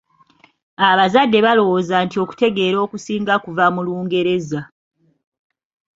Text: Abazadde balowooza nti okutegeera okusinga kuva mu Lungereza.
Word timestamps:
Abazadde 0.89 1.37
balowooza 1.45 1.95
nti 2.05 2.15
okutegeera 2.23 2.77
okusinga 2.85 3.33
kuva 3.43 3.65
mu 3.75 3.81
Lungereza. 3.85 4.61